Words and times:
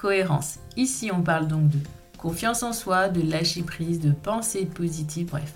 cohérence. 0.00 0.58
Ici, 0.76 1.10
on 1.12 1.22
parle 1.22 1.46
donc 1.46 1.68
de 1.68 1.78
confiance 2.16 2.62
en 2.62 2.72
soi, 2.72 3.08
de 3.08 3.20
lâcher 3.28 3.62
prise, 3.62 4.00
de 4.00 4.12
pensée 4.12 4.64
positive, 4.64 5.26
bref. 5.26 5.52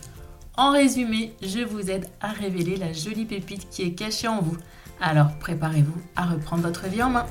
En 0.57 0.71
résumé, 0.71 1.33
je 1.43 1.61
vous 1.61 1.91
aide 1.91 2.07
à 2.21 2.29
révéler 2.29 2.77
la 2.77 2.93
jolie 2.93 3.25
pépite 3.25 3.69
qui 3.71 3.83
est 3.83 3.95
cachée 3.95 4.29
en 4.29 4.41
vous. 4.41 4.57
Alors 5.01 5.37
préparez-vous 5.41 6.01
à 6.15 6.27
reprendre 6.27 6.63
votre 6.63 6.87
vie 6.87 7.03
en 7.03 7.11
main. 7.11 7.27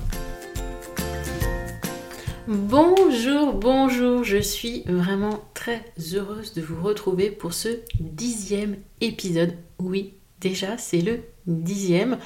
Bonjour, 2.48 3.54
bonjour, 3.54 4.24
je 4.24 4.40
suis 4.40 4.84
vraiment 4.86 5.40
très 5.54 5.86
heureuse 6.14 6.54
de 6.54 6.62
vous 6.62 6.82
retrouver 6.82 7.32
pour 7.32 7.54
ce 7.54 7.70
dixième 8.00 8.76
épisode. 9.00 9.54
Oui, 9.80 10.16
déjà 10.42 10.78
c'est 10.78 11.02
le 11.02 11.22
dixième. 11.48 12.18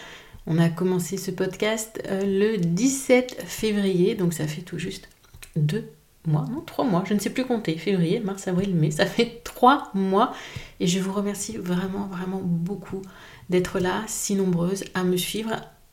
On 0.50 0.60
a 0.60 0.70
commencé 0.70 1.18
ce 1.18 1.30
podcast 1.30 2.02
euh, 2.08 2.22
le 2.24 2.58
17 2.58 3.44
février, 3.46 4.16
donc 4.16 4.32
ça 4.32 4.48
fait 4.48 4.62
tout 4.62 4.80
juste 4.80 5.10
deux 5.58 5.92
mois, 6.26 6.46
non, 6.50 6.62
trois 6.62 6.86
mois, 6.86 7.04
je 7.06 7.14
ne 7.14 7.20
sais 7.20 7.32
plus 7.32 7.44
compter, 7.44 7.78
février, 7.78 8.22
mars, 8.22 8.48
avril, 8.48 8.74
mai, 8.74 8.92
ça 8.92 9.06
fait 9.06 9.42
trois 9.44 9.92
mois. 9.94 10.34
Et 10.80 10.88
je 10.88 11.02
vous 11.02 11.12
remercie 11.12 11.58
vraiment, 11.58 12.08
vraiment 12.08 12.40
beaucoup 12.42 13.02
d'être 13.50 13.80
là, 13.80 14.04
si 14.08 14.36
nombreuses, 14.36 14.86
à 14.94 15.04
me 15.04 15.18
suivre, 15.18 15.52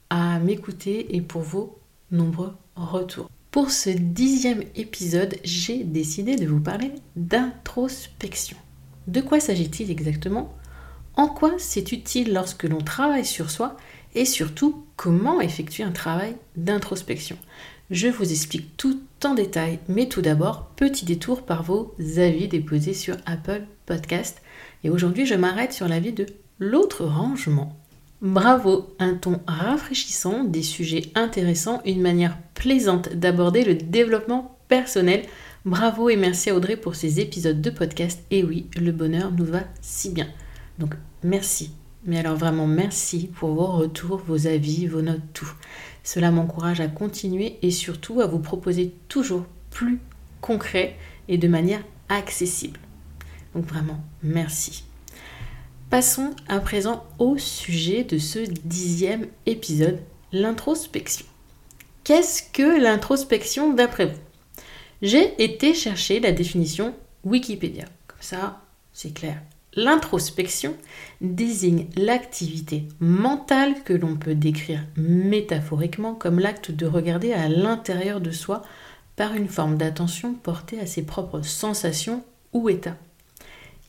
à 0.08 0.38
m'écouter 0.38 1.16
et 1.16 1.20
pour 1.20 1.42
vos 1.42 1.80
nombreux 2.12 2.52
retours. 2.76 3.28
Pour 3.50 3.72
ce 3.72 3.90
dixième 3.90 4.62
épisode, 4.76 5.34
j'ai 5.42 5.82
décidé 5.82 6.36
de 6.36 6.46
vous 6.46 6.60
parler 6.60 6.92
d'introspection. 7.16 8.56
De 9.08 9.20
quoi 9.20 9.40
s'agit-il 9.40 9.90
exactement? 9.90 10.54
En 11.16 11.28
quoi 11.28 11.52
c'est 11.58 11.92
utile 11.92 12.32
lorsque 12.32 12.64
l'on 12.64 12.78
travaille 12.78 13.24
sur 13.24 13.50
soi 13.50 13.76
et 14.14 14.24
surtout 14.24 14.84
comment 14.96 15.40
effectuer 15.40 15.84
un 15.84 15.92
travail 15.92 16.36
d'introspection. 16.56 17.36
Je 17.90 18.08
vous 18.08 18.30
explique 18.30 18.76
tout 18.76 19.00
en 19.24 19.34
détail, 19.34 19.78
mais 19.88 20.08
tout 20.08 20.22
d'abord, 20.22 20.70
petit 20.76 21.04
détour 21.04 21.42
par 21.42 21.62
vos 21.62 21.94
avis 22.16 22.48
déposés 22.48 22.94
sur 22.94 23.16
Apple 23.26 23.62
Podcast. 23.86 24.40
Et 24.84 24.90
aujourd'hui, 24.90 25.26
je 25.26 25.34
m'arrête 25.34 25.72
sur 25.72 25.86
l'avis 25.86 26.12
de 26.12 26.26
l'autre 26.58 27.04
rangement. 27.04 27.78
Bravo, 28.22 28.94
un 28.98 29.14
ton 29.14 29.40
rafraîchissant, 29.46 30.44
des 30.44 30.62
sujets 30.62 31.10
intéressants, 31.14 31.82
une 31.84 32.00
manière 32.00 32.38
plaisante 32.54 33.14
d'aborder 33.14 33.64
le 33.64 33.74
développement 33.74 34.56
personnel. 34.68 35.24
Bravo 35.66 36.08
et 36.08 36.16
merci 36.16 36.48
à 36.48 36.54
Audrey 36.54 36.76
pour 36.76 36.94
ces 36.94 37.20
épisodes 37.20 37.60
de 37.60 37.70
podcast. 37.70 38.24
Et 38.30 38.42
oui, 38.42 38.66
le 38.76 38.92
bonheur 38.92 39.30
nous 39.30 39.44
va 39.44 39.60
si 39.82 40.10
bien. 40.10 40.28
Donc 40.78 40.94
merci 41.22 41.70
mais 42.04 42.18
alors 42.18 42.36
vraiment 42.36 42.66
merci 42.66 43.30
pour 43.34 43.54
vos 43.54 43.66
retours, 43.66 44.18
vos 44.18 44.46
avis, 44.46 44.86
vos 44.86 45.02
notes, 45.02 45.22
tout. 45.32 45.52
Cela 46.02 46.30
m'encourage 46.30 46.80
à 46.80 46.88
continuer 46.88 47.58
et 47.62 47.70
surtout 47.70 48.20
à 48.20 48.26
vous 48.26 48.38
proposer 48.38 48.94
toujours 49.08 49.46
plus 49.70 50.00
concret 50.40 50.96
et 51.28 51.38
de 51.38 51.48
manière 51.48 51.82
accessible. 52.08 52.78
Donc 53.54 53.66
vraiment, 53.66 54.04
merci. 54.22 54.84
Passons 55.88 56.30
à 56.48 56.60
présent 56.60 57.04
au 57.18 57.38
sujet 57.38 58.04
de 58.04 58.18
ce 58.18 58.38
dixième 58.38 59.28
épisode, 59.46 60.00
l'introspection. 60.32 61.24
Qu'est-ce 62.02 62.42
que 62.42 62.82
l'introspection 62.82 63.72
d'après 63.72 64.06
vous? 64.06 64.20
J'ai 65.02 65.42
été 65.42 65.72
chercher 65.72 66.20
la 66.20 66.32
définition 66.32 66.94
Wikipédia. 67.24 67.84
Comme 68.08 68.18
ça, 68.20 68.60
c'est 68.92 69.14
clair. 69.14 69.40
L'introspection 69.76 70.76
désigne 71.20 71.86
l'activité 71.96 72.86
mentale 73.00 73.82
que 73.82 73.92
l'on 73.92 74.16
peut 74.16 74.36
décrire 74.36 74.84
métaphoriquement 74.96 76.14
comme 76.14 76.38
l'acte 76.38 76.70
de 76.70 76.86
regarder 76.86 77.32
à 77.32 77.48
l'intérieur 77.48 78.20
de 78.20 78.30
soi 78.30 78.62
par 79.16 79.34
une 79.34 79.48
forme 79.48 79.76
d'attention 79.76 80.34
portée 80.34 80.78
à 80.78 80.86
ses 80.86 81.02
propres 81.02 81.42
sensations 81.42 82.24
ou 82.52 82.68
états. 82.68 82.96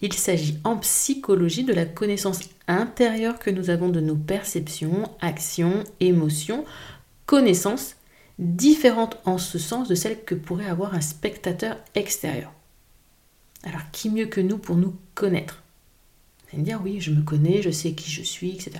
Il 0.01 0.13
s'agit 0.13 0.59
en 0.63 0.77
psychologie 0.77 1.63
de 1.63 1.73
la 1.73 1.85
connaissance 1.85 2.39
intérieure 2.67 3.37
que 3.37 3.51
nous 3.51 3.69
avons 3.69 3.89
de 3.89 4.01
nos 4.01 4.15
perceptions, 4.15 5.09
actions, 5.21 5.83
émotions, 5.99 6.65
connaissances 7.25 7.95
différentes 8.39 9.17
en 9.25 9.37
ce 9.37 9.57
sens 9.59 9.87
de 9.87 9.95
celles 9.95 10.23
que 10.23 10.35
pourrait 10.35 10.65
avoir 10.65 10.95
un 10.95 11.01
spectateur 11.01 11.77
extérieur. 11.93 12.51
Alors 13.63 13.89
qui 13.91 14.09
mieux 14.09 14.27
que 14.27 14.41
nous 14.41 14.57
pour 14.57 14.75
nous 14.75 14.95
connaître? 15.13 15.63
Dire 16.63 16.79
oui, 16.83 16.99
je 16.99 17.11
me 17.11 17.21
connais, 17.21 17.61
je 17.61 17.69
sais 17.69 17.93
qui 17.93 18.09
je 18.11 18.23
suis, 18.23 18.51
etc. 18.51 18.71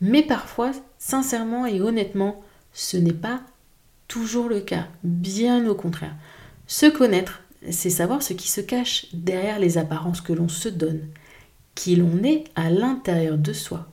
Mais 0.00 0.22
parfois, 0.22 0.72
sincèrement 0.98 1.66
et 1.66 1.80
honnêtement, 1.80 2.42
ce 2.72 2.96
n'est 2.96 3.12
pas 3.12 3.40
toujours 4.08 4.48
le 4.48 4.60
cas. 4.60 4.86
Bien 5.02 5.66
au 5.66 5.74
contraire. 5.74 6.14
Se 6.66 6.86
connaître, 6.86 7.42
c'est 7.70 7.90
savoir 7.90 8.22
ce 8.22 8.32
qui 8.32 8.50
se 8.50 8.60
cache 8.60 9.06
derrière 9.12 9.58
les 9.58 9.78
apparences 9.78 10.20
que 10.20 10.32
l'on 10.32 10.48
se 10.48 10.68
donne, 10.68 11.08
qui 11.74 11.96
l'on 11.96 12.22
est 12.22 12.44
à 12.54 12.70
l'intérieur 12.70 13.38
de 13.38 13.52
soi. 13.52 13.88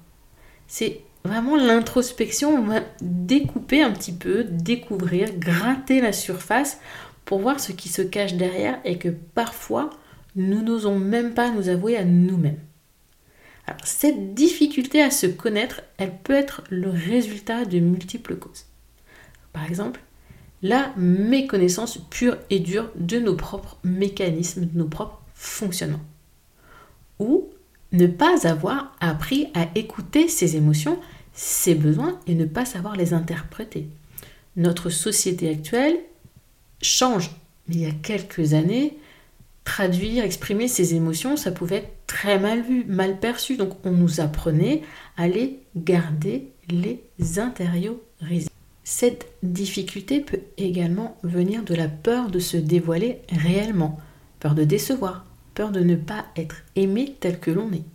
C'est 0.68 1.02
vraiment 1.24 1.56
l'introspection, 1.56 2.50
on 2.50 2.64
va 2.64 2.82
découper 3.02 3.82
un 3.82 3.92
petit 3.92 4.12
peu, 4.12 4.44
découvrir, 4.44 5.38
gratter 5.38 6.02
la 6.02 6.14
surface 6.14 6.80
pour 7.26 7.40
voir 7.40 7.60
ce 7.60 7.72
qui 7.72 7.90
se 7.90 8.02
cache 8.02 8.34
derrière 8.34 8.80
et 8.84 8.98
que 8.98 9.10
parfois 9.10 9.90
nous 10.36 10.62
n'osons 10.62 11.00
même 11.00 11.34
pas 11.34 11.52
nous 11.52 11.70
avouer 11.70 11.96
à 11.96 12.04
nous-mêmes 12.04 12.60
cette 13.84 14.34
difficulté 14.34 15.01
à 15.01 15.12
se 15.12 15.28
connaître, 15.28 15.81
elle 15.97 16.16
peut 16.24 16.34
être 16.34 16.63
le 16.69 16.90
résultat 16.90 17.66
de 17.66 17.79
multiples 17.79 18.35
causes. 18.35 18.66
Par 19.53 19.66
exemple, 19.66 20.01
la 20.62 20.94
méconnaissance 20.97 21.97
pure 22.09 22.38
et 22.50 22.59
dure 22.59 22.90
de 22.96 23.19
nos 23.19 23.35
propres 23.35 23.78
mécanismes, 23.84 24.66
de 24.66 24.78
nos 24.78 24.88
propres 24.88 25.22
fonctionnements. 25.34 26.00
Ou 27.19 27.50
ne 27.91 28.07
pas 28.07 28.47
avoir 28.47 28.96
appris 29.00 29.47
à 29.53 29.68
écouter 29.75 30.28
ses 30.28 30.56
émotions, 30.56 31.00
ses 31.34 31.75
besoins 31.75 32.19
et 32.28 32.35
ne 32.35 32.45
pas 32.45 32.66
savoir 32.66 32.95
les 32.95 33.13
interpréter. 33.13 33.88
Notre 34.56 34.90
société 34.90 35.50
actuelle 35.50 35.97
change. 36.81 37.31
Il 37.69 37.80
y 37.80 37.85
a 37.85 37.91
quelques 37.91 38.53
années, 38.53 38.97
traduire, 39.63 40.24
exprimer 40.24 40.68
ses 40.68 40.95
émotions, 40.95 41.38
ça 41.38 41.51
pouvait 41.51 41.78
être 41.78 41.94
très 42.13 42.38
mal 42.38 42.62
vu, 42.62 42.85
mal 42.85 43.19
perçu. 43.19 43.57
Donc 43.57 43.74
on 43.84 43.91
nous 43.91 44.22
apprenait 44.22 44.84
à 45.18 45.28
les 45.28 45.59
garder, 45.75 46.53
les 46.69 47.03
intérioriser. 47.40 48.50
Cette 48.84 49.28
difficulté 49.41 50.19
peut 50.19 50.41
également 50.57 51.18
venir 51.24 51.63
de 51.63 51.74
la 51.74 51.88
peur 51.88 52.29
de 52.29 52.40
se 52.40 52.56
dévoiler 52.56 53.22
réellement, 53.29 54.00
peur 54.40 54.53
de 54.53 54.63
décevoir, 54.63 55.25
peur 55.56 55.72
de 55.72 55.79
ne 55.79 55.96
pas 55.96 56.25
être 56.35 56.57
aimé 56.75 57.16
tel 57.19 57.40
que 57.40 57.50
l'on 57.50 57.72
est. 57.72 57.85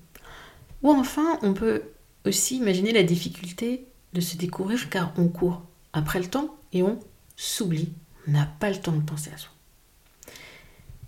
Ou 0.82 0.90
enfin, 0.90 1.38
on 1.42 1.54
peut 1.54 1.82
aussi 2.26 2.56
imaginer 2.56 2.92
la 2.92 3.04
difficulté 3.04 3.86
de 4.14 4.20
se 4.20 4.36
découvrir 4.36 4.90
car 4.90 5.12
on 5.16 5.28
court 5.28 5.62
après 5.92 6.18
le 6.18 6.26
temps 6.26 6.56
et 6.72 6.82
on 6.82 6.98
s'oublie. 7.36 7.92
On 8.26 8.32
n'a 8.32 8.48
pas 8.58 8.70
le 8.70 8.76
temps 8.76 8.92
de 8.92 9.02
penser 9.02 9.30
à 9.32 9.38
soi. 9.38 9.52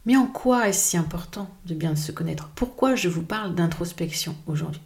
Mais 0.07 0.17
en 0.17 0.27
quoi 0.27 0.69
est-ce 0.69 0.91
si 0.91 0.97
important 0.97 1.51
de 1.67 1.75
bien 1.75 1.95
se 1.95 2.13
connaître? 2.13 2.51
Pourquoi 2.55 2.95
je 2.95 3.09
vous 3.09 3.23
parle 3.23 3.55
d'introspection 3.55 4.35
aujourd'hui? 4.47 4.81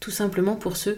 Tout 0.00 0.12
simplement 0.12 0.56
pour 0.56 0.76
se 0.76 0.90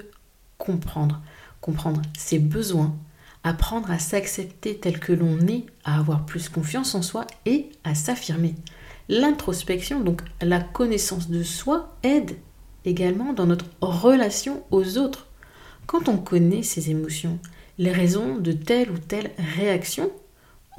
comprendre, 0.58 1.22
comprendre 1.60 2.02
ses 2.16 2.38
besoins, 2.38 2.94
apprendre 3.42 3.90
à 3.90 3.98
s'accepter 3.98 4.76
tel 4.76 5.00
que 5.00 5.12
l'on 5.12 5.38
est, 5.46 5.64
à 5.84 5.98
avoir 5.98 6.26
plus 6.26 6.48
confiance 6.48 6.94
en 6.94 7.02
soi 7.02 7.26
et 7.46 7.70
à 7.84 7.94
s'affirmer. 7.94 8.54
L'introspection, 9.08 10.00
donc 10.00 10.22
la 10.42 10.60
connaissance 10.60 11.30
de 11.30 11.42
soi, 11.42 11.96
aide 12.02 12.36
également 12.84 13.32
dans 13.32 13.46
notre 13.46 13.66
relation 13.80 14.62
aux 14.70 14.98
autres. 14.98 15.26
Quand 15.86 16.08
on 16.08 16.18
connaît 16.18 16.62
ses 16.62 16.90
émotions, 16.90 17.38
les 17.78 17.92
raisons 17.92 18.36
de 18.36 18.52
telle 18.52 18.90
ou 18.90 18.98
telle 18.98 19.30
réaction, 19.56 20.12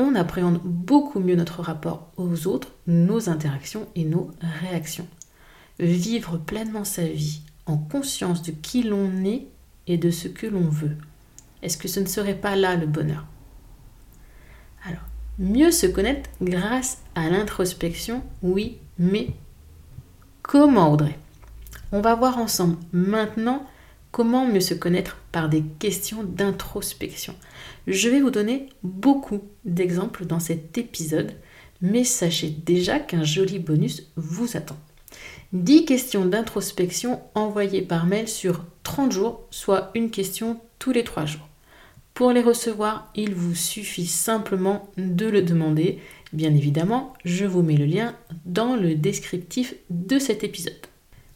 on 0.01 0.15
appréhende 0.15 0.59
beaucoup 0.63 1.19
mieux 1.19 1.35
notre 1.35 1.61
rapport 1.61 2.11
aux 2.17 2.47
autres, 2.47 2.73
nos 2.87 3.29
interactions 3.29 3.87
et 3.95 4.05
nos 4.05 4.31
réactions. 4.61 5.07
Vivre 5.79 6.37
pleinement 6.37 6.83
sa 6.83 7.03
vie 7.03 7.41
en 7.65 7.77
conscience 7.77 8.43
de 8.43 8.51
qui 8.51 8.83
l'on 8.83 9.23
est 9.23 9.47
et 9.87 9.97
de 9.97 10.11
ce 10.11 10.27
que 10.27 10.47
l'on 10.47 10.67
veut. 10.69 10.97
Est-ce 11.61 11.77
que 11.77 11.87
ce 11.87 11.99
ne 11.99 12.05
serait 12.05 12.35
pas 12.35 12.55
là 12.55 12.75
le 12.75 12.87
bonheur? 12.87 13.25
Alors, 14.85 15.03
Mieux 15.39 15.71
se 15.71 15.87
connaître 15.87 16.29
grâce 16.39 16.99
à 17.15 17.29
l'introspection, 17.29 18.21
oui, 18.43 18.77
mais 18.99 19.29
comment 20.43 20.91
Audrey? 20.91 21.17
On 21.91 22.01
va 22.01 22.13
voir 22.13 22.37
ensemble 22.37 22.77
maintenant 22.91 23.65
comment 24.11 24.45
mieux 24.45 24.61
se 24.61 24.73
connaître 24.73 25.17
par 25.31 25.49
des 25.49 25.63
questions 25.79 26.23
d'introspection. 26.23 27.35
Je 27.87 28.09
vais 28.09 28.21
vous 28.21 28.31
donner 28.31 28.67
beaucoup 28.83 29.41
d'exemples 29.65 30.25
dans 30.25 30.39
cet 30.39 30.77
épisode, 30.77 31.33
mais 31.81 32.03
sachez 32.03 32.49
déjà 32.49 32.99
qu'un 32.99 33.23
joli 33.23 33.59
bonus 33.59 34.11
vous 34.15 34.57
attend. 34.57 34.77
10 35.53 35.85
questions 35.85 36.25
d'introspection 36.25 37.21
envoyées 37.35 37.81
par 37.81 38.05
mail 38.05 38.27
sur 38.27 38.65
30 38.83 39.11
jours, 39.11 39.41
soit 39.51 39.91
une 39.95 40.11
question 40.11 40.59
tous 40.79 40.91
les 40.91 41.03
3 41.03 41.25
jours. 41.25 41.47
Pour 42.13 42.31
les 42.31 42.41
recevoir, 42.41 43.09
il 43.15 43.33
vous 43.33 43.55
suffit 43.55 44.05
simplement 44.05 44.91
de 44.97 45.27
le 45.27 45.41
demander. 45.41 45.99
Bien 46.33 46.53
évidemment, 46.53 47.13
je 47.25 47.45
vous 47.45 47.63
mets 47.63 47.77
le 47.77 47.85
lien 47.85 48.15
dans 48.45 48.75
le 48.75 48.95
descriptif 48.95 49.75
de 49.89 50.19
cet 50.19 50.43
épisode. 50.43 50.90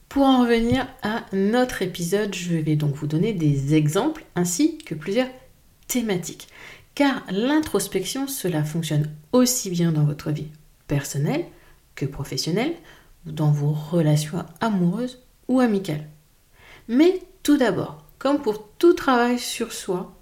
Pour 0.10 0.24
en 0.24 0.42
revenir 0.42 0.88
à 1.02 1.26
notre 1.34 1.82
épisode, 1.82 2.34
je 2.34 2.56
vais 2.56 2.76
donc 2.76 2.96
vous 2.96 3.08
donner 3.08 3.34
des 3.34 3.76
exemples 3.76 4.24
ainsi 4.36 4.78
que 4.78 4.96
plusieurs 4.96 5.28
thématiques. 5.88 6.48
Car 6.94 7.24
l'introspection, 7.30 8.28
cela 8.28 8.64
fonctionne 8.64 9.10
aussi 9.34 9.70
bien 9.70 9.92
dans 9.92 10.06
votre 10.06 10.32
vie 10.32 10.48
personnelle 10.88 11.46
que 11.96 12.06
professionnelle, 12.06 12.74
dans 13.26 13.52
vos 13.52 13.72
relations 13.74 14.46
amoureuses 14.62 15.22
ou 15.48 15.60
amicales. 15.60 16.08
Mais 16.88 17.22
tout 17.44 17.58
d'abord, 17.58 18.04
comme 18.18 18.42
pour 18.42 18.70
tout 18.78 18.94
travail 18.94 19.40
sur 19.40 19.74
soi, 19.74 20.16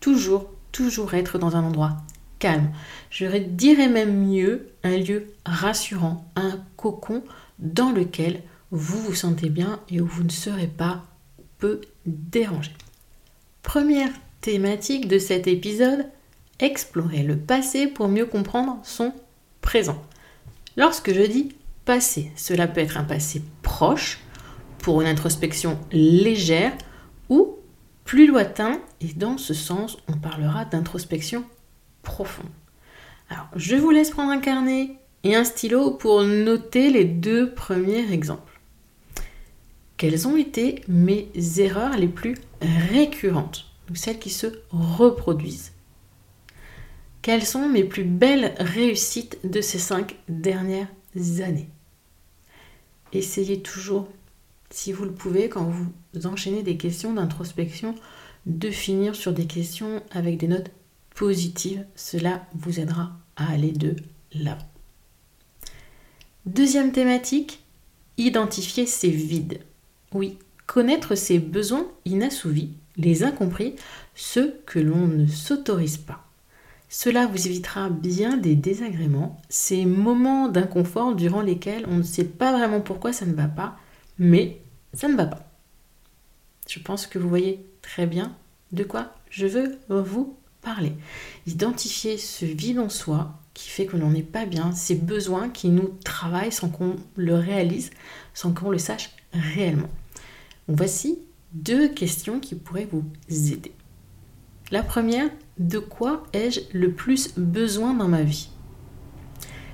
toujours, 0.00 0.50
toujours 0.72 1.14
être 1.14 1.38
dans 1.38 1.56
un 1.56 1.64
endroit 1.64 1.98
calme. 2.38 2.70
Je 3.10 3.26
dirais 3.38 3.88
même 3.88 4.26
mieux, 4.28 4.70
un 4.82 4.96
lieu 4.96 5.26
rassurant, 5.44 6.30
un 6.36 6.58
cocon 6.76 7.22
dans 7.58 7.90
lequel 7.90 8.42
vous 8.74 8.98
vous 8.98 9.14
sentez 9.14 9.50
bien 9.50 9.78
et 9.88 10.00
où 10.00 10.06
vous 10.06 10.24
ne 10.24 10.30
serez 10.30 10.66
pas 10.66 11.04
peu 11.58 11.80
dérangé. 12.06 12.72
Première 13.62 14.10
thématique 14.40 15.06
de 15.06 15.18
cet 15.20 15.46
épisode, 15.46 16.06
explorer 16.58 17.22
le 17.22 17.36
passé 17.38 17.86
pour 17.86 18.08
mieux 18.08 18.26
comprendre 18.26 18.80
son 18.82 19.12
présent. 19.60 20.02
Lorsque 20.76 21.14
je 21.14 21.22
dis 21.22 21.54
passé, 21.84 22.32
cela 22.34 22.66
peut 22.66 22.80
être 22.80 22.96
un 22.96 23.04
passé 23.04 23.42
proche 23.62 24.18
pour 24.78 25.00
une 25.00 25.06
introspection 25.06 25.78
légère 25.92 26.72
ou 27.28 27.54
plus 28.04 28.26
lointain, 28.26 28.80
et 29.00 29.12
dans 29.14 29.38
ce 29.38 29.54
sens, 29.54 29.98
on 30.08 30.14
parlera 30.14 30.64
d'introspection 30.64 31.44
profonde. 32.02 32.50
Alors, 33.30 33.46
je 33.54 33.76
vous 33.76 33.90
laisse 33.90 34.10
prendre 34.10 34.32
un 34.32 34.40
carnet 34.40 34.98
et 35.22 35.36
un 35.36 35.44
stylo 35.44 35.92
pour 35.92 36.24
noter 36.24 36.90
les 36.90 37.04
deux 37.04 37.54
premiers 37.54 38.12
exemples. 38.12 38.53
Quelles 39.96 40.26
ont 40.26 40.36
été 40.36 40.82
mes 40.88 41.30
erreurs 41.58 41.96
les 41.96 42.08
plus 42.08 42.36
récurrentes, 42.60 43.66
ou 43.90 43.94
celles 43.94 44.18
qui 44.18 44.30
se 44.30 44.48
reproduisent 44.70 45.72
Quelles 47.22 47.44
sont 47.44 47.68
mes 47.68 47.84
plus 47.84 48.04
belles 48.04 48.54
réussites 48.58 49.38
de 49.44 49.60
ces 49.60 49.78
cinq 49.78 50.16
dernières 50.28 50.88
années? 51.40 51.68
Essayez 53.12 53.62
toujours 53.62 54.08
si 54.70 54.92
vous 54.92 55.04
le 55.04 55.12
pouvez, 55.12 55.48
quand 55.48 55.64
vous 55.64 56.26
enchaînez 56.26 56.64
des 56.64 56.76
questions 56.76 57.12
d'introspection, 57.12 57.94
de 58.46 58.70
finir 58.70 59.14
sur 59.14 59.32
des 59.32 59.46
questions 59.46 60.02
avec 60.10 60.36
des 60.36 60.48
notes 60.48 60.72
positives. 61.14 61.86
Cela 61.94 62.46
vous 62.54 62.80
aidera 62.80 63.12
à 63.36 63.52
aller 63.52 63.70
de 63.70 63.94
l'avant. 64.32 64.68
Deuxième 66.44 66.90
thématique, 66.90 67.62
identifier 68.18 68.86
ses 68.86 69.10
vides. 69.10 69.60
Oui, 70.14 70.38
connaître 70.66 71.16
ses 71.16 71.38
besoins 71.40 71.86
inassouvis, 72.04 72.70
les 72.96 73.24
incompris, 73.24 73.74
ceux 74.14 74.60
que 74.64 74.78
l'on 74.78 75.08
ne 75.08 75.26
s'autorise 75.26 75.98
pas. 75.98 76.24
Cela 76.88 77.26
vous 77.26 77.48
évitera 77.48 77.90
bien 77.90 78.36
des 78.36 78.54
désagréments, 78.54 79.42
ces 79.48 79.84
moments 79.84 80.48
d'inconfort 80.48 81.16
durant 81.16 81.40
lesquels 81.40 81.84
on 81.88 81.96
ne 81.96 82.02
sait 82.04 82.24
pas 82.24 82.52
vraiment 82.56 82.80
pourquoi 82.80 83.12
ça 83.12 83.26
ne 83.26 83.34
va 83.34 83.48
pas, 83.48 83.76
mais 84.18 84.60
ça 84.92 85.08
ne 85.08 85.16
va 85.16 85.26
pas. 85.26 85.44
Je 86.68 86.78
pense 86.78 87.08
que 87.08 87.18
vous 87.18 87.28
voyez 87.28 87.66
très 87.82 88.06
bien 88.06 88.32
de 88.70 88.84
quoi 88.84 89.12
je 89.30 89.46
veux 89.46 89.78
vous 89.88 90.36
parler. 90.62 90.92
Identifier 91.48 92.16
ce 92.16 92.44
vide 92.44 92.78
en 92.78 92.88
soi 92.88 93.34
qui 93.54 93.68
fait 93.68 93.86
que 93.86 93.96
l'on 93.96 94.10
n'est 94.10 94.22
pas 94.22 94.46
bien, 94.46 94.72
ces 94.72 94.94
besoins 94.94 95.48
qui 95.48 95.68
nous 95.68 95.96
travaillent 96.04 96.52
sans 96.52 96.68
qu'on 96.68 96.96
le 97.16 97.34
réalise, 97.34 97.90
sans 98.34 98.52
qu'on 98.52 98.70
le 98.70 98.78
sache 98.78 99.10
réellement. 99.32 99.90
Voici 100.68 101.18
deux 101.52 101.88
questions 101.88 102.40
qui 102.40 102.54
pourraient 102.54 102.88
vous 102.90 103.04
aider. 103.52 103.72
La 104.70 104.82
première, 104.82 105.28
de 105.58 105.78
quoi 105.78 106.24
ai-je 106.32 106.60
le 106.72 106.92
plus 106.92 107.34
besoin 107.36 107.94
dans 107.94 108.08
ma 108.08 108.22
vie? 108.22 108.48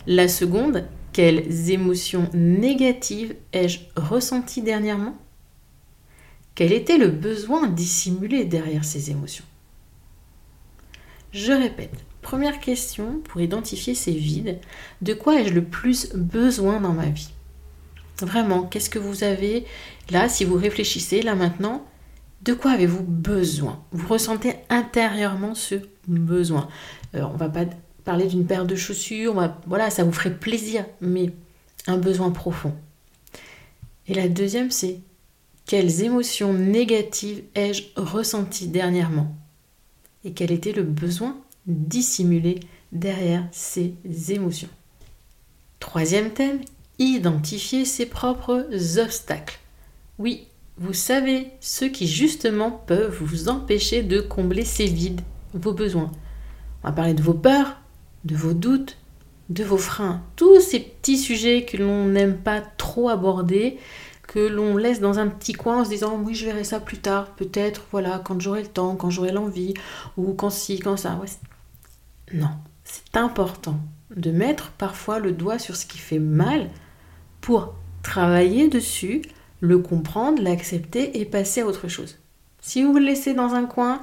La 0.07 0.29
seconde, 0.29 0.87
quelles 1.13 1.71
émotions 1.71 2.29
négatives 2.35 3.35
ai-je 3.53 3.81
ressenties 3.97 4.63
dernièrement? 4.63 5.17
Quel 6.55 6.73
était 6.73 6.99
le 6.99 7.09
besoin 7.09 7.69
dissimulé 7.69 8.45
derrière 8.45 8.85
ces 8.85 9.11
émotions? 9.11 9.45
Je 11.33 11.53
répète, 11.53 12.05
première 12.23 12.61
question 12.61 13.21
pour 13.25 13.41
identifier 13.41 13.95
ces 13.95 14.13
vides, 14.13 14.59
de 15.01 15.15
quoi 15.15 15.41
ai-je 15.41 15.55
le 15.55 15.65
plus 15.65 16.13
besoin 16.15 16.81
dans 16.81 16.93
ma 16.93 17.07
vie? 17.07 17.31
Vraiment, 18.19 18.65
qu'est-ce 18.65 18.91
que 18.91 18.99
vous 18.99 19.25
avez 19.25 19.65
là, 20.11 20.29
si 20.29 20.45
vous 20.45 20.57
réfléchissez 20.57 21.23
là 21.23 21.35
maintenant 21.35 21.87
de 22.43 22.55
quoi 22.55 22.73
avez-vous 22.73 23.03
besoin? 23.03 23.85
Vous 23.93 24.09
ressentez 24.09 24.55
intérieurement 24.71 25.55
ce 25.55 25.75
besoin. 26.09 26.69
On 27.13 27.23
on 27.23 27.37
va 27.37 27.49
pas 27.49 27.67
parler 28.05 28.27
d'une 28.27 28.47
paire 28.47 28.65
de 28.65 28.77
chaussures, 28.77 29.35
voilà, 29.67 29.91
ça 29.91 30.05
vous 30.05 30.13
ferait 30.13 30.35
plaisir, 30.35 30.87
mais 31.03 31.33
un 31.87 31.99
besoin 31.99 32.31
profond. 32.31 32.75
Et 34.07 34.15
la 34.15 34.29
deuxième, 34.29 34.71
c'est 34.71 35.01
quelles 35.67 36.03
émotions 36.03 36.53
négatives 36.53 37.43
ai-je 37.55 37.85
ressenties 37.97 38.69
dernièrement? 38.69 39.37
Et 40.25 40.33
quel 40.33 40.51
était 40.51 40.73
le 40.73 40.83
besoin 40.83 41.37
dissimulé 41.67 42.59
derrière 42.91 43.47
ces 43.53 43.95
émotions? 44.31 44.71
Troisième 45.79 46.33
thème, 46.33 46.61
identifier 46.99 47.85
ses 47.85 48.07
propres 48.07 48.67
obstacles. 48.99 49.60
Oui, 50.21 50.49
vous 50.77 50.93
savez, 50.93 51.49
ceux 51.61 51.89
qui 51.89 52.07
justement 52.07 52.71
peuvent 52.71 53.17
vous 53.23 53.49
empêcher 53.49 54.03
de 54.03 54.21
combler 54.21 54.67
ces 54.67 54.85
vides, 54.85 55.23
vos 55.55 55.73
besoins. 55.73 56.13
On 56.83 56.89
va 56.89 56.93
parler 56.93 57.15
de 57.15 57.23
vos 57.23 57.33
peurs, 57.33 57.81
de 58.27 58.37
vos 58.37 58.53
doutes, 58.53 58.99
de 59.49 59.65
vos 59.65 59.79
freins, 59.79 60.21
tous 60.37 60.61
ces 60.61 60.81
petits 60.81 61.17
sujets 61.17 61.65
que 61.65 61.79
l'on 61.79 62.05
n'aime 62.05 62.37
pas 62.37 62.61
trop 62.61 63.09
aborder, 63.09 63.79
que 64.25 64.41
l'on 64.41 64.77
laisse 64.77 65.01
dans 65.01 65.19
un 65.19 65.27
petit 65.27 65.55
coin 65.55 65.81
en 65.81 65.85
se 65.87 65.91
disant 65.91 66.21
oui 66.23 66.35
je 66.35 66.45
verrai 66.45 66.65
ça 66.65 66.81
plus 66.81 66.99
tard, 66.99 67.35
peut-être 67.35 67.87
voilà 67.91 68.21
quand 68.23 68.39
j'aurai 68.43 68.61
le 68.61 68.69
temps, 68.69 68.97
quand 68.97 69.09
j'aurai 69.09 69.33
l'envie, 69.33 69.73
ou 70.19 70.35
quand 70.35 70.51
si, 70.51 70.81
quand 70.81 70.99
ça. 70.99 71.19
non, 72.35 72.51
c'est 72.85 73.17
important 73.17 73.81
de 74.15 74.31
mettre 74.31 74.71
parfois 74.73 75.19
le 75.19 75.33
doigt 75.33 75.59
sur 75.59 75.77
ce 75.77 75.87
qui 75.87 75.97
fait 75.97 76.19
mal 76.19 76.69
pour 77.41 77.75
travailler 78.03 78.69
dessus, 78.69 79.23
le 79.61 79.79
comprendre, 79.79 80.43
l'accepter 80.43 81.21
et 81.21 81.25
passer 81.25 81.61
à 81.61 81.67
autre 81.67 81.89
chose. 81.89 82.19
Si 82.61 82.83
vous 82.83 82.95
le 82.95 83.05
laissez 83.05 83.35
dans 83.35 83.55
un 83.55 83.65
coin, 83.65 84.03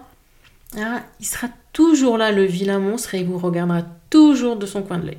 ah, 0.77 1.03
il 1.19 1.25
sera 1.25 1.49
toujours 1.73 2.17
là 2.17 2.31
le 2.31 2.43
vilain 2.43 2.79
monstre 2.79 3.15
et 3.15 3.19
il 3.19 3.27
vous 3.27 3.37
regardera 3.37 3.83
toujours 4.09 4.57
de 4.57 4.65
son 4.65 4.83
coin 4.83 4.97
de 4.97 5.07
l'œil. 5.07 5.17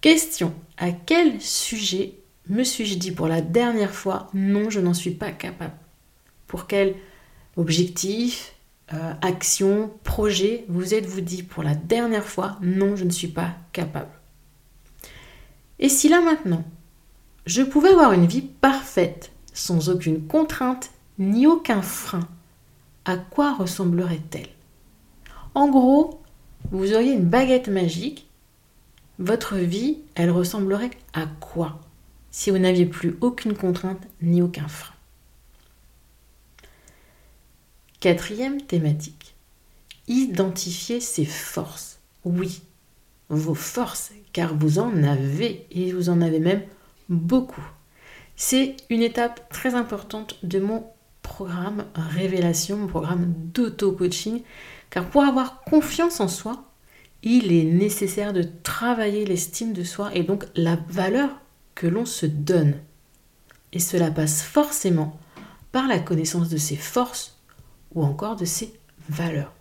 Question 0.00 0.54
à 0.76 0.92
quel 0.92 1.40
sujet 1.40 2.14
me 2.48 2.62
suis-je 2.62 2.96
dit 2.96 3.12
pour 3.12 3.28
la 3.28 3.40
dernière 3.40 3.92
fois 3.92 4.28
non, 4.32 4.70
je 4.70 4.80
n'en 4.80 4.94
suis 4.94 5.10
pas 5.10 5.30
capable 5.30 5.74
Pour 6.46 6.66
quel 6.66 6.94
objectif, 7.56 8.54
euh, 8.94 9.12
action, 9.20 9.92
projet 10.04 10.64
vous 10.68 10.94
êtes-vous 10.94 11.20
dit 11.20 11.42
pour 11.42 11.62
la 11.62 11.74
dernière 11.74 12.24
fois 12.24 12.56
non, 12.62 12.96
je 12.96 13.04
ne 13.04 13.10
suis 13.10 13.28
pas 13.28 13.54
capable 13.72 14.10
Et 15.78 15.88
si 15.88 16.08
là 16.08 16.20
maintenant, 16.20 16.64
je 17.48 17.62
pouvais 17.62 17.88
avoir 17.88 18.12
une 18.12 18.26
vie 18.26 18.42
parfaite, 18.42 19.32
sans 19.54 19.88
aucune 19.88 20.26
contrainte 20.26 20.90
ni 21.18 21.46
aucun 21.46 21.80
frein, 21.80 22.28
à 23.06 23.16
quoi 23.16 23.54
ressemblerait-elle? 23.54 24.50
En 25.54 25.70
gros, 25.70 26.20
vous 26.70 26.92
auriez 26.92 27.12
une 27.12 27.24
baguette 27.24 27.68
magique, 27.68 28.28
votre 29.18 29.56
vie, 29.56 29.96
elle 30.14 30.30
ressemblerait 30.30 30.90
à 31.14 31.24
quoi? 31.40 31.80
Si 32.30 32.50
vous 32.50 32.58
n'aviez 32.58 32.84
plus 32.84 33.16
aucune 33.22 33.54
contrainte 33.54 34.06
ni 34.20 34.42
aucun 34.42 34.68
frein. 34.68 34.94
Quatrième 37.98 38.60
thématique. 38.60 39.34
Identifier 40.06 41.00
ses 41.00 41.24
forces. 41.24 41.98
oui, 42.26 42.60
vos 43.30 43.54
forces, 43.54 44.12
car 44.34 44.54
vous 44.54 44.78
en 44.78 45.02
avez 45.02 45.66
et 45.70 45.92
vous 45.92 46.10
en 46.10 46.20
avez 46.20 46.40
même 46.40 46.62
beaucoup. 47.08 47.66
C'est 48.36 48.76
une 48.90 49.02
étape 49.02 49.48
très 49.50 49.74
importante 49.74 50.38
de 50.42 50.60
mon 50.60 50.86
programme 51.22 51.84
Révélation, 51.94 52.76
mon 52.76 52.86
programme 52.86 53.32
d'auto-coaching, 53.52 54.42
car 54.90 55.04
pour 55.06 55.22
avoir 55.22 55.62
confiance 55.62 56.20
en 56.20 56.28
soi, 56.28 56.64
il 57.22 57.52
est 57.52 57.64
nécessaire 57.64 58.32
de 58.32 58.44
travailler 58.62 59.24
l'estime 59.24 59.72
de 59.72 59.84
soi 59.84 60.10
et 60.14 60.22
donc 60.22 60.44
la 60.54 60.76
valeur 60.88 61.30
que 61.74 61.86
l'on 61.86 62.06
se 62.06 62.26
donne. 62.26 62.74
Et 63.72 63.80
cela 63.80 64.10
passe 64.10 64.42
forcément 64.42 65.18
par 65.72 65.86
la 65.86 65.98
connaissance 65.98 66.48
de 66.48 66.56
ses 66.56 66.76
forces 66.76 67.38
ou 67.94 68.02
encore 68.02 68.36
de 68.36 68.44
ses 68.44 68.72
valeurs. 69.08 69.52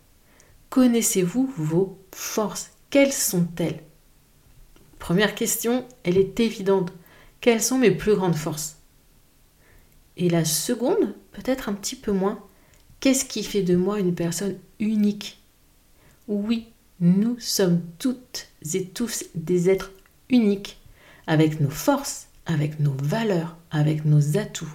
Connaissez-vous 0.70 1.52
vos 1.58 1.98
forces? 2.14 2.72
Quelles 2.90 3.14
sont-elles? 3.14 3.84
Première 5.00 5.36
question, 5.36 5.86
elle 6.04 6.18
est 6.18 6.40
évidente. 6.40 6.92
Quelles 7.42 7.62
sont 7.62 7.78
mes 7.78 7.92
plus 7.92 8.16
grandes 8.16 8.36
forces? 8.36 8.78
Et 10.18 10.30
la 10.30 10.46
seconde, 10.46 11.16
peut-être 11.32 11.70
un 11.70 11.74
petit 11.74 11.96
peu 11.96 12.12
moins, 12.12 12.44
qu'est-ce 13.00 13.26
qui 13.26 13.44
fait 13.44 13.62
de 13.62 13.76
moi 13.76 14.00
une 14.00 14.16
personne 14.16 14.58
unique? 14.80 15.42
Oui, 16.28 16.68
nous 17.00 17.40
sommes 17.40 17.82
toutes 18.00 18.48
et 18.74 18.86
tous 18.88 19.26
des 19.36 19.70
êtres 19.70 19.92
uniques, 20.30 20.80
avec 21.28 21.60
nos 21.60 21.70
forces, 21.70 22.28
avec 22.46 22.80
nos 22.80 22.96
valeurs, 23.04 23.56
avec 23.70 24.06
nos 24.06 24.38
atouts. 24.38 24.74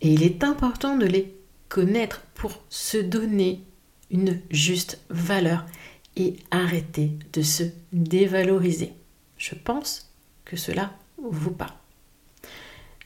Et 0.00 0.12
il 0.12 0.22
est 0.22 0.44
important 0.44 0.96
de 0.96 1.06
les 1.06 1.34
connaître 1.68 2.22
pour 2.34 2.62
se 2.68 2.98
donner 2.98 3.64
une 4.10 4.40
juste 4.50 5.00
valeur 5.10 5.66
et 6.14 6.36
arrêter 6.52 7.18
de 7.32 7.42
se 7.42 7.64
dévaloriser. 7.92 8.92
Je 9.36 9.56
pense 9.56 10.12
que 10.44 10.56
cela 10.56 10.92
vous 11.18 11.50
parle. 11.50 11.74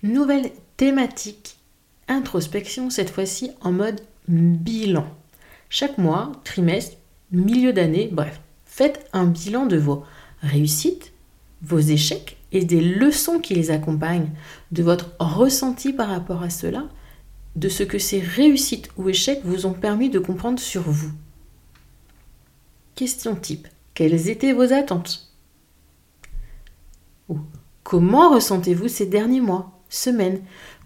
Nouvelle 0.03 0.51
thématique, 0.77 1.59
introspection 2.07 2.91
cette 2.91 3.11
fois-ci 3.11 3.51
en 3.61 3.73
mode 3.73 4.01
bilan. 4.29 5.07
Chaque 5.69 5.99
mois, 5.99 6.33
trimestre, 6.45 6.97
milieu 7.31 7.73
d'année, 7.73 8.09
bref, 8.13 8.41
Faites 8.79 9.09
un 9.13 9.25
bilan 9.25 9.67
de 9.67 9.77
vos 9.77 10.05
réussites, 10.41 11.13
vos 11.63 11.81
échecs 11.81 12.37
et 12.53 12.65
des 12.65 12.81
leçons 12.81 13.41
qui 13.41 13.55
les 13.55 13.73
accompagnent, 13.73 14.31
de 14.71 14.85
votre 14.85 15.17
ressenti 15.19 15.93
par 15.93 16.09
rapport 16.09 16.45
à 16.45 16.49
cela, 16.49 16.85
de 17.57 17.69
ce 17.69 17.83
que 17.83 17.99
ces 17.99 18.21
réussites 18.21 18.91
ou 18.97 19.09
échecs 19.09 19.41
vous 19.43 19.67
ont 19.67 19.73
permis 19.73 20.11
de 20.11 20.21
comprendre 20.21 20.61
sur 20.61 20.83
vous. 20.83 21.11
Question 22.95 23.35
type. 23.35 23.67
Quelles 23.95 24.29
étaient 24.29 24.53
vos 24.53 24.73
attentes? 24.73 25.33
Ou 27.29 27.39
comment 27.83 28.33
ressentez-vous 28.33 28.87
ces 28.87 29.07
derniers 29.07 29.41
mois, 29.41 29.78
semaines 29.89 30.41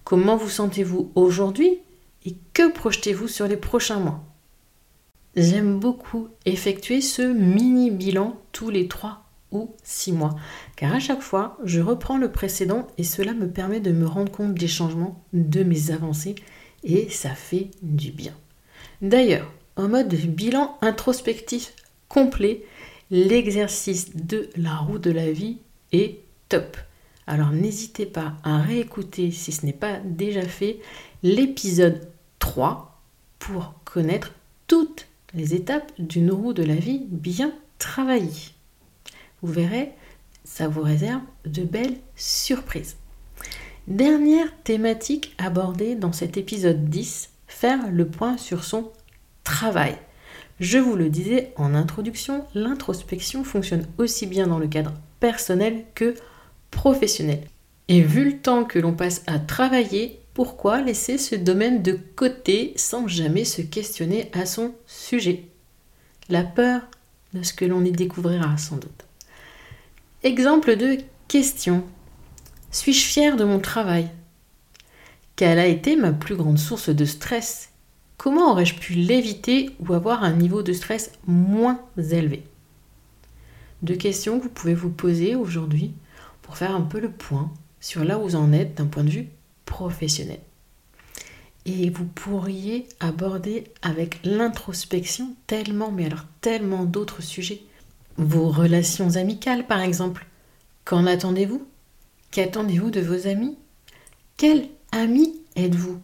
Comment 0.05 0.37
vous 0.37 0.49
sentez-vous 0.49 1.13
aujourd'hui 1.15 1.79
Et 2.27 2.35
que 2.53 2.71
projetez-vous 2.71 3.29
sur 3.29 3.47
les 3.47 3.57
prochains 3.57 4.01
mois? 4.01 4.25
J'aime 5.37 5.79
beaucoup 5.79 6.29
effectuer 6.45 7.01
ce 7.01 7.23
mini 7.23 7.91
bilan 7.91 8.37
tous 8.53 8.69
les 8.69 8.89
3 8.89 9.25
ou 9.53 9.75
6 9.83 10.13
mois, 10.13 10.35
car 10.77 10.93
à 10.93 10.99
chaque 10.99 11.23
fois, 11.23 11.59
je 11.65 11.81
reprends 11.81 12.19
le 12.19 12.33
précédent 12.33 12.87
et 12.99 13.05
cela 13.05 13.33
me 13.33 13.49
permet 13.49 13.81
de 13.81 13.93
me 13.93 14.07
rendre 14.07 14.33
compte 14.33 14.55
des 14.55 14.69
changements, 14.69 15.23
de 15.33 15.63
mes 15.63 15.91
avancées, 15.91 16.35
et 16.85 17.09
ça 17.09 17.31
fait 17.31 17.71
du 17.83 18.11
bien. 18.11 18.35
D'ailleurs, 19.01 19.51
en 19.77 19.89
mode 19.89 20.15
bilan 20.15 20.77
introspectif 20.83 21.75
complet, 22.09 22.65
l'exercice 23.11 24.17
de 24.17 24.51
la 24.57 24.77
roue 24.77 24.99
de 24.99 25.11
la 25.11 25.31
vie 25.31 25.59
est 25.93 26.21
top. 26.49 26.77
Alors 27.27 27.51
n'hésitez 27.51 28.07
pas 28.07 28.35
à 28.43 28.59
réécouter, 28.59 29.31
si 29.31 29.53
ce 29.53 29.65
n'est 29.65 29.73
pas 29.73 29.99
déjà 30.05 30.43
fait, 30.43 30.81
l'épisode 31.23 32.09
3 32.39 33.01
pour 33.39 33.75
connaître 33.85 34.33
toutes 34.67 35.07
les 35.35 35.55
étapes 35.55 35.93
d'une 35.99 36.33
roue 36.33 36.53
de 36.53 36.63
la 36.63 36.75
vie 36.75 37.07
bien 37.09 37.53
travaillée. 37.79 38.53
Vous 39.43 39.53
verrez, 39.53 39.93
ça 40.45 40.69
vous 40.69 40.83
réserve 40.83 41.23
de 41.45 41.63
belles 41.63 41.97
surprises. 42.17 42.97
Dernière 43.89 44.47
thématique 44.63 45.35
abordée 45.39 45.95
dans 45.95 46.13
cet 46.13 46.37
épisode 46.37 46.89
10, 46.89 47.31
faire 47.47 47.91
le 47.91 48.07
point 48.07 48.37
sur 48.37 48.65
son 48.65 48.91
travail. 49.45 49.97
Je 50.61 50.79
vous 50.79 50.95
le 50.95 51.09
disais 51.09 51.53
en 51.57 51.75
introduction, 51.75 52.47
l'introspection 52.55 53.43
fonctionne 53.43 53.87
aussi 53.99 54.27
bien 54.27 54.47
dans 54.47 54.59
le 54.59 54.69
cadre 54.69 54.93
personnel 55.19 55.85
que 55.95 56.15
professionnel. 56.73 57.45
Et 57.87 58.01
vu 58.01 58.25
le 58.25 58.39
temps 58.39 58.65
que 58.65 58.81
l'on 58.81 58.95
passe 58.95 59.23
à 59.29 59.39
travailler, 59.39 60.19
pourquoi 60.35 60.81
laisser 60.81 61.19
ce 61.19 61.37
domaine 61.37 61.83
de 61.83 61.97
côté 62.17 62.73
sans 62.75 63.07
jamais 63.07 63.45
se 63.45 63.63
questionner 63.63 64.31
à 64.33 64.47
son 64.47 64.75
sujet? 64.87 65.45
La 66.29 66.43
peur 66.43 66.81
de 67.35 67.43
ce 67.43 67.53
que 67.53 67.65
l'on 67.65 67.85
y 67.85 67.93
découvrira 67.93 68.59
sans 68.59 68.77
doute. 68.77 69.07
Exemple 70.25 70.77
de 70.77 70.99
question. 71.29 71.85
Suis-je 72.71 73.05
fier 73.05 73.37
de 73.37 73.45
mon 73.45 73.61
travail? 73.61 74.09
Quelle 75.37 75.59
a 75.59 75.67
été 75.67 75.97
ma 75.97 76.13
plus 76.13 76.37
grande 76.37 76.59
source 76.59 76.89
de 76.89 77.05
stress? 77.05 77.71
Comment 78.17 78.53
aurais-je 78.53 78.75
pu 78.75 78.95
l'éviter 78.95 79.71
ou 79.81 79.93
avoir 79.93 80.25
un 80.25 80.33
niveau 80.33 80.63
de 80.63 80.73
stress 80.73 81.13
moins 81.27 81.81
élevé? 81.97 82.45
Deux 83.83 83.97
questions 83.97 84.39
que 84.39 84.45
vous 84.45 84.51
pouvez 84.51 84.75
vous 84.75 84.91
poser 84.91 85.35
aujourd'hui 85.35 85.93
pour 86.43 86.57
faire 86.57 86.75
un 86.75 86.83
peu 86.83 87.01
le 87.01 87.11
point 87.11 87.53
sur 87.81 88.05
là 88.05 88.19
où 88.19 88.23
vous 88.23 88.37
en 88.37 88.53
êtes 88.53 88.77
d'un 88.77 88.87
point 88.87 89.05
de 89.05 89.11
vue 89.11 89.29
professionnel. 89.65 90.41
Et 91.65 91.91
vous 91.91 92.05
pourriez 92.05 92.89
aborder 93.01 93.65
avec 93.83 94.19
l'introspection 94.25 95.35
tellement, 95.47 95.93
mais 95.93 96.07
alors 96.07 96.25
tellement 96.41 96.85
d'autres 96.85 97.23
sujets. 97.23 97.63
Vos 98.17 98.51
relations 98.51 99.17
amicales, 99.17 99.67
par 99.67 99.81
exemple. 99.81 100.27
Qu'en 100.85 101.07
attendez-vous? 101.07 101.67
Qu'attendez-vous 102.33 102.91
de 102.91 103.01
vos 103.01 103.29
amis? 103.29 103.57
Quel 104.37 104.69
ami 104.91 105.35
êtes-vous? 105.55 106.01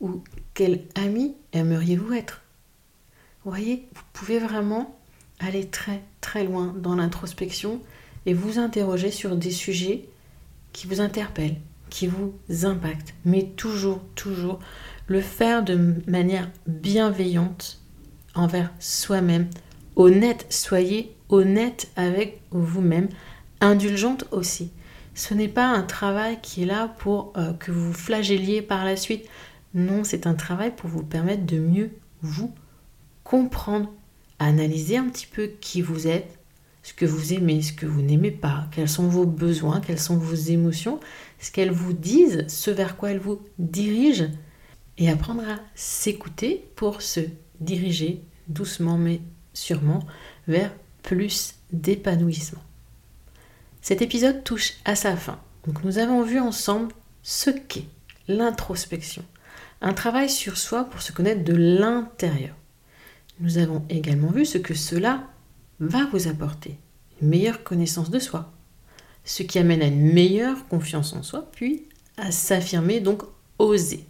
Ou 0.00 0.22
quel 0.54 0.84
ami 0.94 1.34
aimeriez-vous 1.52 2.12
être? 2.14 2.42
Vous 3.44 3.50
voyez, 3.50 3.86
vous 3.94 4.02
pouvez 4.14 4.38
vraiment 4.38 4.98
aller 5.38 5.66
très 5.66 6.02
très 6.20 6.44
loin 6.44 6.74
dans 6.78 6.94
l'introspection 6.94 7.80
et 8.26 8.34
vous 8.34 8.58
interroger 8.58 9.10
sur 9.10 9.36
des 9.36 9.50
sujets 9.50 10.08
qui 10.72 10.86
vous 10.86 11.00
interpellent, 11.00 11.56
qui 11.90 12.06
vous 12.06 12.34
impacte. 12.62 13.14
Mais 13.24 13.44
toujours, 13.56 14.00
toujours 14.14 14.58
le 15.06 15.20
faire 15.20 15.62
de 15.62 15.94
manière 16.06 16.50
bienveillante 16.66 17.80
envers 18.34 18.72
soi-même. 18.78 19.48
Honnête, 19.96 20.46
soyez 20.50 21.14
honnête 21.28 21.90
avec 21.96 22.40
vous-même. 22.50 23.08
Indulgente 23.60 24.24
aussi. 24.32 24.72
Ce 25.14 25.32
n'est 25.32 25.48
pas 25.48 25.66
un 25.66 25.82
travail 25.82 26.38
qui 26.42 26.64
est 26.64 26.66
là 26.66 26.88
pour 26.98 27.32
euh, 27.36 27.52
que 27.52 27.70
vous 27.70 27.92
flagelliez 27.92 28.62
par 28.62 28.84
la 28.84 28.96
suite. 28.96 29.26
Non, 29.72 30.02
c'est 30.04 30.26
un 30.26 30.34
travail 30.34 30.74
pour 30.74 30.90
vous 30.90 31.04
permettre 31.04 31.46
de 31.46 31.58
mieux 31.58 31.90
vous 32.20 32.52
comprendre, 33.22 33.92
analyser 34.38 34.96
un 34.96 35.08
petit 35.08 35.26
peu 35.26 35.46
qui 35.60 35.82
vous 35.82 36.08
êtes, 36.08 36.38
ce 36.84 36.92
que 36.92 37.06
vous 37.06 37.32
aimez, 37.32 37.62
ce 37.62 37.72
que 37.72 37.86
vous 37.86 38.02
n'aimez 38.02 38.30
pas, 38.30 38.68
quels 38.70 38.90
sont 38.90 39.08
vos 39.08 39.24
besoins, 39.24 39.80
quelles 39.80 39.98
sont 39.98 40.18
vos 40.18 40.34
émotions, 40.34 41.00
ce 41.40 41.50
qu'elles 41.50 41.72
vous 41.72 41.94
disent, 41.94 42.44
ce 42.46 42.70
vers 42.70 42.96
quoi 42.96 43.10
elles 43.10 43.18
vous 43.18 43.40
dirigent, 43.58 44.30
et 44.98 45.10
apprendre 45.10 45.42
à 45.48 45.60
s'écouter 45.74 46.68
pour 46.76 47.02
se 47.02 47.20
diriger 47.58 48.22
doucement 48.48 48.98
mais 48.98 49.22
sûrement 49.54 50.04
vers 50.46 50.72
plus 51.02 51.54
d'épanouissement. 51.72 52.62
Cet 53.80 54.02
épisode 54.02 54.44
touche 54.44 54.74
à 54.84 54.94
sa 54.94 55.16
fin. 55.16 55.40
Donc 55.66 55.84
nous 55.84 55.98
avons 55.98 56.22
vu 56.22 56.38
ensemble 56.38 56.92
ce 57.22 57.48
qu'est 57.48 57.88
l'introspection, 58.28 59.24
un 59.80 59.94
travail 59.94 60.28
sur 60.28 60.58
soi 60.58 60.84
pour 60.84 61.00
se 61.00 61.12
connaître 61.12 61.44
de 61.44 61.54
l'intérieur. 61.54 62.54
Nous 63.40 63.56
avons 63.56 63.84
également 63.88 64.30
vu 64.30 64.44
ce 64.44 64.58
que 64.58 64.74
cela 64.74 65.24
va 65.80 66.06
vous 66.06 66.28
apporter 66.28 66.78
une 67.20 67.28
meilleure 67.28 67.62
connaissance 67.62 68.10
de 68.10 68.18
soi, 68.18 68.52
ce 69.24 69.42
qui 69.42 69.58
amène 69.58 69.82
à 69.82 69.86
une 69.86 70.12
meilleure 70.12 70.66
confiance 70.68 71.12
en 71.14 71.22
soi, 71.22 71.50
puis 71.52 71.84
à 72.16 72.30
s'affirmer, 72.30 73.00
donc 73.00 73.22
oser. 73.58 74.06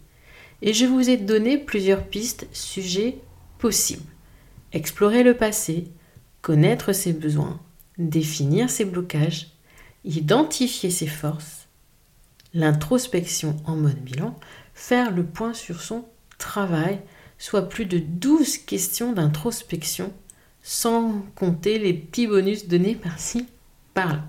Et 0.61 0.73
je 0.73 0.85
vous 0.85 1.09
ai 1.09 1.17
donné 1.17 1.57
plusieurs 1.57 2.05
pistes, 2.05 2.47
sujets 2.51 3.19
possibles. 3.59 4.11
Explorer 4.73 5.23
le 5.23 5.35
passé, 5.35 5.91
connaître 6.41 6.93
ses 6.93 7.13
besoins, 7.13 7.59
définir 7.97 8.69
ses 8.69 8.85
blocages, 8.85 9.51
identifier 10.03 10.89
ses 10.89 11.07
forces, 11.07 11.67
l'introspection 12.53 13.57
en 13.65 13.75
mode 13.75 13.99
bilan, 13.99 14.37
faire 14.73 15.11
le 15.11 15.25
point 15.25 15.53
sur 15.53 15.81
son 15.81 16.05
travail, 16.37 16.99
soit 17.37 17.67
plus 17.67 17.85
de 17.85 17.97
12 17.99 18.59
questions 18.59 19.13
d'introspection 19.13 20.13
sans 20.67 21.23
compter 21.35 21.77
les 21.77 21.93
petits 21.93 22.25
bonus 22.25 22.67
donnés 22.67 22.95
par-ci, 22.95 23.45
par-là. 23.93 24.25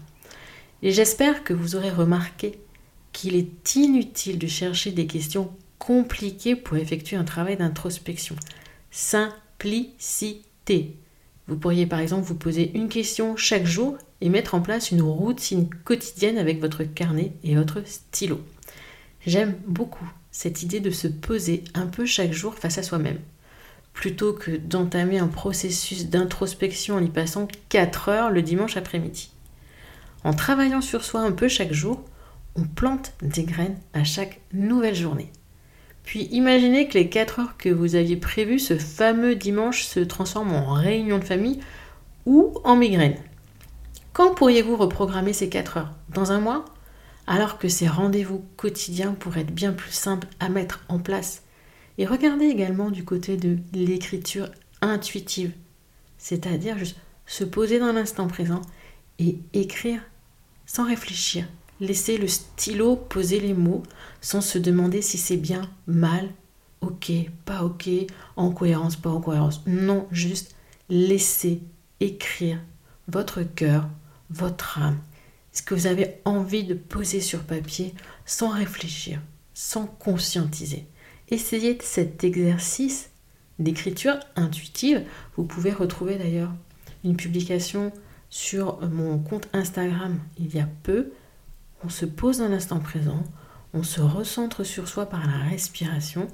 Et 0.83 0.93
j'espère 0.93 1.45
que 1.45 1.55
vous 1.55 1.77
aurez 1.77 1.89
remarqué 1.89 2.59
qu'il 3.13 3.37
est 3.37 3.75
inutile 3.75 4.39
de 4.39 4.47
chercher 4.47 4.91
des 4.91 5.07
questions 5.07 5.51
compliquées 5.79 6.55
pour 6.55 6.77
effectuer 6.77 7.17
un 7.17 7.25
travail 7.25 7.57
d'introspection. 7.57 8.37
Simplicité. 8.91 10.95
Vous 11.49 11.57
pourriez 11.57 11.87
par 11.87 12.01
exemple 12.01 12.27
vous 12.27 12.35
poser 12.35 12.71
une 12.77 12.91
question 12.91 13.35
chaque 13.37 13.65
jour 13.65 13.97
et 14.21 14.29
mettre 14.29 14.55
en 14.55 14.61
place 14.61 14.91
une 14.91 15.01
routine 15.01 15.71
quotidienne 15.85 16.37
avec 16.37 16.61
votre 16.61 16.85
carnet 16.85 17.33
et 17.45 17.55
votre 17.55 17.81
stylo. 17.87 18.43
J'aime 19.27 19.55
beaucoup 19.67 20.07
cette 20.31 20.63
idée 20.63 20.81
de 20.81 20.91
se 20.91 21.09
poser 21.09 21.65
un 21.73 21.87
peu 21.87 22.05
chaque 22.05 22.33
jour 22.33 22.57
face 22.57 22.77
à 22.77 22.83
soi-même, 22.83 23.21
plutôt 23.97 24.35
que 24.35 24.51
d'entamer 24.51 25.19
un 25.19 25.27
processus 25.27 26.07
d'introspection 26.07 26.97
en 26.97 27.03
y 27.03 27.09
passant 27.09 27.49
4 27.71 28.11
heures 28.11 28.31
le 28.31 28.43
dimanche 28.43 28.77
après-midi. 28.77 29.31
En 30.23 30.35
travaillant 30.35 30.83
sur 30.83 31.03
soi 31.03 31.23
un 31.23 31.33
peu 31.33 31.49
chaque 31.49 31.73
jour, 31.73 32.05
on 32.57 32.65
plante 32.65 33.15
des 33.23 33.45
graines 33.45 33.79
à 33.95 34.05
chaque 34.05 34.41
nouvelle 34.53 34.95
journée. 34.95 35.33
Puis 36.05 36.29
imaginez 36.31 36.89
que 36.89 36.99
les 36.99 37.09
4 37.09 37.41
heures 37.41 37.57
que 37.57 37.71
vous 37.71 37.95
aviez 37.95 38.17
prévues 38.17 38.59
ce 38.59 38.77
fameux 38.77 39.35
dimanche 39.35 39.85
se 39.85 40.01
transforment 40.01 40.53
en 40.53 40.75
réunion 40.75 41.19
de 41.19 41.25
famille 41.25 41.61
ou 42.27 42.53
en 42.65 42.77
migraine. 42.77 43.17
Quand 44.13 44.35
pourriez-vous 44.35 44.77
reprogrammer 44.77 45.33
ces 45.33 45.49
4 45.49 45.79
heures? 45.79 45.93
Dans 46.11 46.33
un 46.33 46.41
mois? 46.41 46.67
Alors 47.27 47.59
que 47.59 47.69
ces 47.69 47.89
rendez-vous 47.89 48.45
quotidiens 48.57 49.15
pourraient 49.15 49.41
être 49.41 49.55
bien 49.55 49.73
plus 49.73 49.93
simples 49.93 50.29
à 50.39 50.51
mettre 50.51 50.85
en 50.89 50.99
place. 50.99 51.43
Et 51.99 52.07
regardez 52.07 52.47
également 52.47 52.91
du 52.91 53.05
côté 53.05 53.37
de 53.37 53.59
l'écriture 53.73 54.51
intuitive, 54.81 55.53
c'est-à-dire 56.19 56.79
juste 56.79 56.97
se 57.27 57.45
poser 57.45 57.79
dans 57.79 57.93
l'instant 57.93 58.29
présent 58.29 58.63
et 59.19 59.39
écrire 59.53 60.01
sans 60.67 60.87
réfléchir, 60.87 61.47
Laissez 61.79 62.17
le 62.17 62.27
stylo 62.27 62.97
poser 62.97 63.39
les 63.39 63.53
mots 63.53 63.83
sans 64.23 64.41
se 64.41 64.59
demander 64.59 65.03
si 65.03 65.19
c'est 65.19 65.37
bien, 65.37 65.71
mal, 65.87 66.31
ok, 66.81 67.13
pas 67.45 67.65
ok, 67.65 67.91
en 68.37 68.51
cohérence, 68.51 68.97
pas 68.97 69.11
en 69.11 69.21
cohérence. 69.21 69.63
Non, 69.67 70.07
juste 70.11 70.55
laissez 70.89 71.61
écrire 72.01 72.59
votre 73.09 73.43
cœur, 73.43 73.89
votre 74.31 74.79
âme, 74.79 74.99
ce 75.53 75.61
que 75.61 75.75
vous 75.75 75.87
avez 75.87 76.15
envie 76.25 76.65
de 76.65 76.75
poser 76.75 77.21
sur 77.21 77.43
papier 77.43 77.95
sans 78.25 78.49
réfléchir, 78.49 79.21
sans 79.53 79.87
conscientiser. 79.87 80.87
Essayez 81.31 81.79
cet 81.81 82.25
exercice 82.25 83.11
d'écriture 83.59 84.19
intuitive. 84.37 85.05
Vous 85.37 85.45
pouvez 85.45 85.73
retrouver 85.73 86.17
d'ailleurs 86.17 86.53
une 87.05 87.17
publication 87.17 87.93
sur 88.31 88.81
mon 88.89 89.19
compte 89.19 89.49
Instagram 89.53 90.19
il 90.39 90.55
y 90.55 90.61
a 90.61 90.69
peu 90.83 91.13
on 91.85 91.89
se 91.89 92.07
pose 92.07 92.39
dans 92.39 92.49
l'instant 92.49 92.81
présent, 92.81 93.23
on 93.75 93.83
se 93.83 94.01
recentre 94.01 94.65
sur 94.65 94.89
soi 94.89 95.07
par 95.07 95.27
la 95.27 95.39
respiration, 95.51 96.29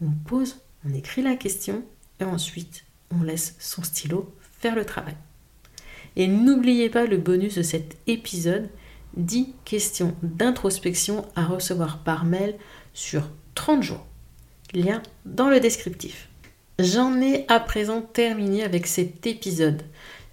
on 0.00 0.10
pose, 0.10 0.60
on 0.86 0.94
écrit 0.94 1.22
la 1.22 1.36
question 1.36 1.82
et 2.20 2.24
ensuite 2.24 2.84
on 3.10 3.22
laisse 3.22 3.56
son 3.58 3.82
stylo 3.82 4.34
faire 4.60 4.76
le 4.76 4.84
travail. 4.84 5.16
Et 6.16 6.28
n'oubliez 6.28 6.90
pas 6.90 7.06
le 7.06 7.16
bonus 7.16 7.56
de 7.56 7.62
cet 7.62 7.96
épisode, 8.06 8.68
10 9.16 9.54
questions 9.64 10.14
d'introspection 10.22 11.26
à 11.34 11.46
recevoir 11.46 11.98
par 12.04 12.24
mail 12.24 12.56
sur 12.92 13.28
30 13.54 13.82
jours. 13.82 14.06
Lien 14.74 15.02
dans 15.24 15.48
le 15.48 15.60
descriptif. 15.60 16.28
J'en 16.78 17.20
ai 17.20 17.44
à 17.48 17.60
présent 17.60 18.00
terminé 18.02 18.64
avec 18.64 18.86
cet 18.86 19.26
épisode. 19.26 19.82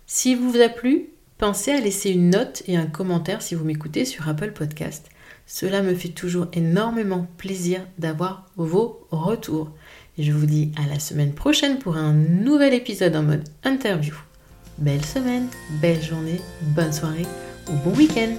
S'il 0.08 0.38
vous 0.38 0.60
a 0.62 0.70
plu, 0.70 1.10
Pensez 1.40 1.72
à 1.72 1.80
laisser 1.80 2.10
une 2.10 2.32
note 2.32 2.64
et 2.68 2.76
un 2.76 2.86
commentaire 2.86 3.42
si 3.42 3.56
vous 3.56 3.64
m'écoutez 3.64 4.04
sur 4.04 4.28
Apple 4.28 4.52
Podcast. 4.52 5.08
Cela 5.48 5.82
me 5.82 5.96
fait 5.96 6.10
toujours 6.10 6.48
énormément 6.52 7.28
plaisir 7.38 7.88
d'avoir 7.98 8.46
vos 8.58 9.08
retours. 9.10 9.72
Et 10.18 10.24
je 10.24 10.34
vous 10.34 10.46
dis 10.46 10.74
à 10.78 10.86
la 10.86 11.00
semaine 11.00 11.32
prochaine 11.32 11.80
pour 11.80 11.96
un 11.96 12.12
nouvel 12.12 12.74
épisode 12.74 13.16
en 13.16 13.24
mode 13.24 13.48
interview. 13.64 14.16
Belle 14.80 15.06
semaine, 15.06 15.48
belle 15.82 16.04
journée, 16.04 16.42
bonne 16.76 16.92
soirée 16.92 17.26
ou 17.70 17.90
bon 17.90 17.96
week-end 17.96 18.36